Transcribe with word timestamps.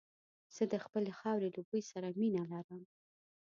زه 0.55 0.63
د 0.73 0.75
خپلې 0.85 1.11
خاورې 1.19 1.47
له 1.55 1.61
بوی 1.67 1.81
سره 1.91 2.07
مينه 2.19 2.43
لرم. 2.51 2.81